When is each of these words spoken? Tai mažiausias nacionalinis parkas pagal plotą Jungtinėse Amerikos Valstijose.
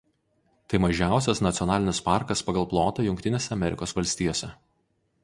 Tai 0.71 0.77
mažiausias 0.85 1.41
nacionalinis 1.47 2.01
parkas 2.07 2.43
pagal 2.47 2.65
plotą 2.73 3.05
Jungtinėse 3.09 3.55
Amerikos 3.57 3.95
Valstijose. 3.99 4.51